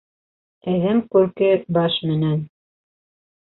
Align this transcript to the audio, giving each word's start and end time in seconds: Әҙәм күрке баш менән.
Әҙәм 0.71 1.03
күрке 1.17 1.51
баш 1.79 2.01
менән. 2.11 2.43